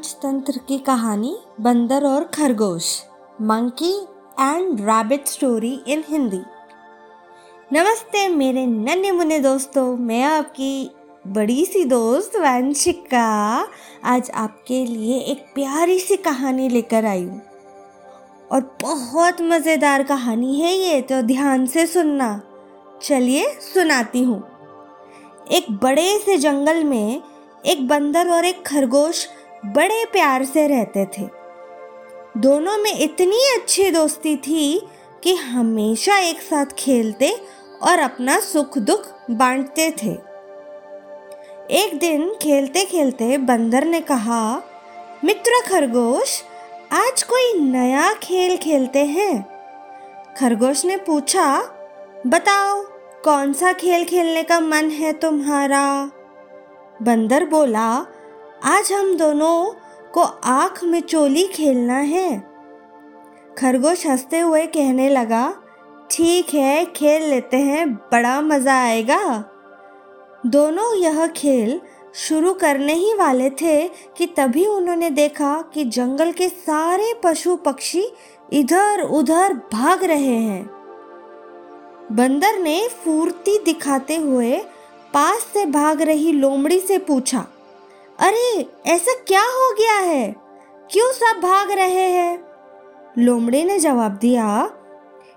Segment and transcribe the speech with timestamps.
[0.00, 2.84] पंचतंत्र की कहानी बंदर और खरगोश
[3.40, 3.90] monkey
[4.40, 6.40] and rabbit story in Hindi
[7.72, 10.90] नमस्ते मेरे नन्हे मुन्ने दोस्तों, मैं आपकी
[11.26, 13.24] बड़ी सी दोस्त वंशिका।
[14.04, 17.40] आज आपके लिए एक प्यारी सी कहानी लेकर आई हूँ।
[18.52, 22.30] और बहुत मज़ेदार कहानी है ये तो ध्यान से सुनना।
[23.02, 23.44] चलिए
[23.74, 24.42] सुनाती हूँ।
[25.52, 27.22] एक बड़े से जंगल में
[27.66, 29.26] एक बंदर और एक खरगोश
[29.66, 31.28] बड़े प्यार से रहते थे।
[32.36, 34.88] दोनों में इतनी अच्छी दोस्ती थी
[35.22, 37.40] कि हमेशा एक साथ खेलते
[37.82, 40.12] और अपना सुख दुख बांटते थे।
[41.70, 44.62] एक दिन खेलते खेलते बंदर ने कहा,
[45.24, 46.42] मित्र खरगोश,
[46.92, 49.46] आज कोई नया खेल खेलते हैं?
[50.38, 51.62] खरगोश ने पूछा,
[52.26, 52.82] बताओ,
[53.24, 56.10] कौन सा खेल खेलने का मन है तुम्हारा?
[57.02, 58.06] बंदर बोला
[58.64, 59.72] आज हम दोनों
[60.12, 62.40] को आँख में चोली खेलना है।
[63.58, 65.54] खरगोश हँसते हुए कहने लगा,
[66.10, 69.44] ठीक है, खेल लेते हैं, बड़ा मज़ा आएगा।
[70.46, 71.80] दोनों यह खेल
[72.14, 78.04] शुरू करने ही वाले थे कि तभी उन्होंने देखा कि जंगल के सारे पशु पक्षी
[78.52, 80.64] इधर उधर भाग रहे हैं।
[82.12, 84.58] बंदर ने फूर्ति दिखाते हुए
[85.14, 87.46] पास से भाग रही लोमड़ी से पूछा
[88.20, 90.36] अरे, ऐसा क्या हो गया है?
[90.90, 92.44] क्यों सब भाग रहे हैं?
[93.18, 94.70] लोमड़ी ने जवाब दिया,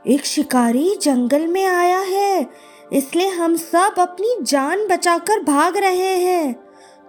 [0.08, 2.50] एक शिकारी जंगल में आया है,
[2.94, 6.53] इसलिए हम सब अपनी जान बचाकर भाग रहे हैं।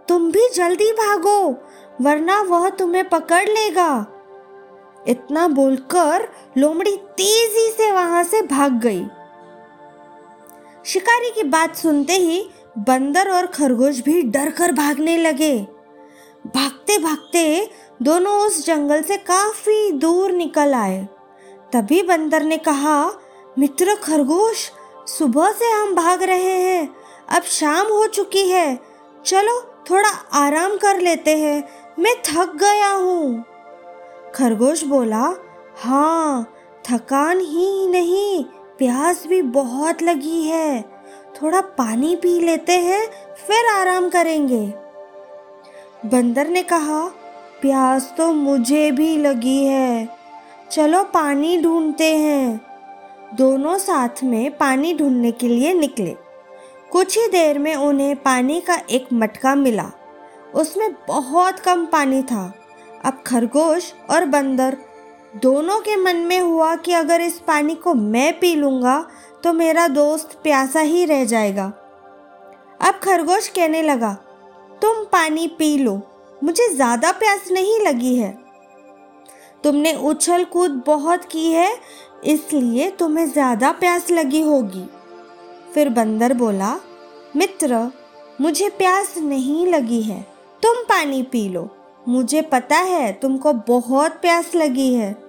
[0.09, 1.39] तुम भी जल्दी भागो,
[2.01, 4.07] वरना वह तुम्हें पकड़ लेगा।
[5.09, 6.29] इतना बोलकर
[6.59, 9.07] लोमड़ी तेज़ी से वहाँ से भाग गई।
[10.85, 15.59] शिकारी की बात सुनते ही बंदर और खरगोश भी डर कर भागने लगे।
[16.47, 17.71] भागते भागते
[18.03, 21.09] दोनों उस जंगल से काफ़ी दूर निकल आए।
[21.73, 23.13] तभी बंदर ने कहा,
[23.59, 24.73] मित्र खरगोश,
[25.07, 26.95] सुबह से हम भाग रहे हैं।
[27.29, 28.81] अब शाम हो चुकी है।
[29.25, 31.69] चलो, थोड़ा आराम कर लेते हैं।
[31.99, 33.45] मैं थक गया हूँ।
[34.35, 35.35] खरगोश बोला
[35.77, 36.55] हाँ
[36.91, 38.45] थकान ही नहीं,
[38.79, 40.94] प्यास भी बहुत लगी है।
[41.43, 43.07] थोड़ा पानी पी लेते हैं,
[43.47, 44.75] फिर आराम करेंगे।
[46.07, 47.07] बंदर ने कहा,
[47.61, 50.09] प्यास तो मुझे भी लगी है।
[50.71, 52.61] चलो पानी ढूंढते हैं।
[53.35, 56.17] दोनों साथ में पानी ढूँढने के लिए निकले।
[56.91, 59.91] कुछ ही देर में उन्हें पानी का एक मटका मिला।
[60.55, 62.55] उसमें बहुत कम पानी था।
[63.05, 64.77] अब खरगोश और बंदर
[65.37, 69.07] दोनों के मन में हुआ कि अगर इस पानी को मैं पी लूँगा
[69.45, 71.65] तो मेरा दोस्त प्यासा ही रह जाएगा।
[72.81, 74.13] अब खरगोश कहने लगा,
[74.83, 76.01] तुम पानी पी लो,
[76.45, 78.33] मुझे ज़्यादा प्यास नहीं लगी है।
[79.65, 81.71] तुमने उछल कूद बहुत की है,
[82.25, 84.85] इसलिए तुम्हें ज़्यादा प्यास लगी होगी।
[85.75, 86.75] फिर बंदर बोला,
[87.37, 87.91] मित्र,
[88.41, 90.21] मुझे प्यास नहीं लगी है,
[90.63, 91.69] तुम पानी पी लो।
[92.09, 95.24] मुझे पता है तुमको बहुत प्यास लगी है।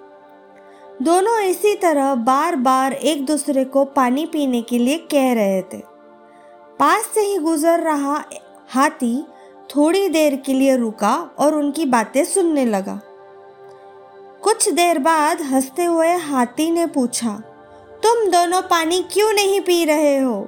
[1.02, 5.78] दोनों इसी तरह बार बार एक दूसरे को पानी पीने के लिए कह रहे थे।
[6.80, 8.24] पास से ही गुजर रहा
[8.70, 9.16] हाथी
[9.70, 13.00] थोड़ी देर के लिए रुका और उनकी बातें सुनने लगा।
[14.44, 17.34] कुछ देर बाद हँसते हुए हाथी ने पूछा,
[18.04, 20.48] तुम दोनों पानी क्यों नहीं पी रहे हो?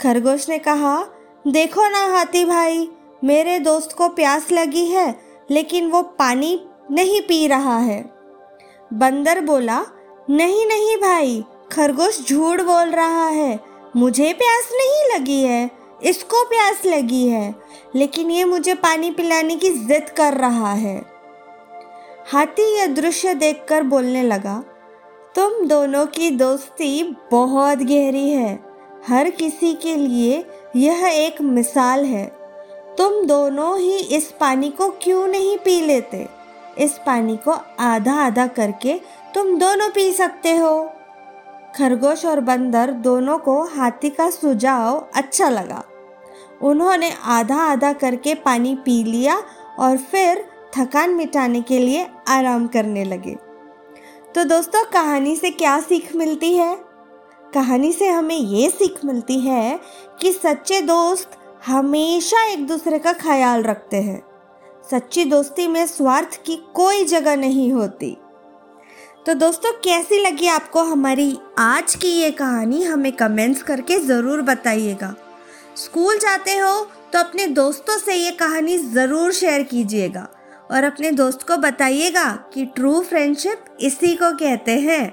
[0.00, 1.04] खरगोश ने कहा,
[1.46, 2.88] देखो ना हाथी भाई,
[3.24, 5.14] मेरे दोस्त को प्यास लगी है,
[5.50, 8.21] लेकिन वो पानी नहीं पी रहा है।
[8.92, 9.84] बंदर बोला,
[10.30, 13.60] नहीं नहीं भाई, खरगोश झूठ बोल रहा है।
[13.96, 15.70] मुझे प्यास नहीं लगी है,
[16.02, 17.54] इसको प्यास लगी है,
[17.94, 20.96] लेकिन ये मुझे पानी पिलाने की जिद कर रहा है।
[22.32, 24.62] हाथी यह दृश्य देखकर बोलने लगा,
[25.34, 28.52] तुम दोनों की दोस्ती बहुत गहरी है।
[29.08, 30.44] हर किसी के लिए
[30.76, 32.26] यह एक मिसाल है।
[32.98, 36.26] तुम दोनों ही इस पानी को क्यों नहीं पी लेते?
[36.78, 39.00] इस पानी को आधा आधा करके
[39.34, 40.92] तुम दोनों पी सकते हो।
[41.76, 45.84] खरगोश और बंदर दोनों को हाथी का सुझाव अच्छा लगा।
[46.62, 49.42] उन्होंने आधा आधा करके पानी पी लिया
[49.78, 50.44] और फिर
[50.78, 53.36] थकान मिटाने के लिए आराम करने लगे।
[54.34, 56.78] तो दोस्तों, कहानी से क्या सीख मिलती है?
[57.54, 59.80] कहानी से हमें ये सीख मिलती है
[60.20, 61.30] कि सच्चे दोस्त
[61.66, 64.31] हमेशा एक दूसरे का ख्याल रखते हैं।
[64.84, 68.16] सच्ची दोस्ती में स्वार्थ की कोई जगह नहीं होती।
[69.26, 72.82] तो दोस्तों, कैसी लगी आपको हमारी आज की ये कहानी?
[72.82, 75.14] हमें कमेंट्स करके ज़रूर बताइएगा।
[75.76, 76.74] स्कूल जाते हो
[77.12, 80.28] तो अपने दोस्तों से ये कहानी ज़रूर शेयर कीजिएगा।
[80.70, 85.12] और अपने दोस्त को बताइएगा कि ट्रू फ्रेंडशिप इसी को कहते हैं।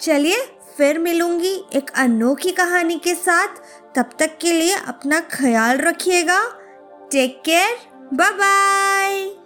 [0.00, 0.40] चलिए,
[0.76, 3.62] फिर मिलूँगी एक अनोखी कहानी के साथ।
[3.96, 6.42] तब तक के लिए अपना ख्याल रखिएगा।
[7.12, 7.76] Take care
[8.12, 9.41] Bye bye.